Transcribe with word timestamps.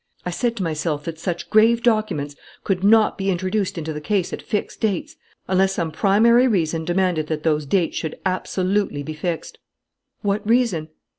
I 0.25 0.31
said 0.31 0.55
to 0.55 0.63
myself 0.63 1.03
that 1.03 1.19
such 1.19 1.47
grave 1.51 1.83
documents 1.83 2.35
could 2.63 2.83
not 2.83 3.19
be 3.19 3.29
introduced 3.29 3.77
into 3.77 3.93
the 3.93 4.01
case 4.01 4.33
at 4.33 4.41
fixed 4.41 4.81
dates 4.81 5.15
unless 5.47 5.73
some 5.75 5.91
primary 5.91 6.47
reason 6.47 6.85
demanded 6.85 7.27
that 7.27 7.43
those 7.43 7.67
dates 7.67 7.97
should 7.97 8.17
absolutely 8.25 9.03
be 9.03 9.13
fixed. 9.13 9.59
What 10.23 10.41
reason? 10.43 10.89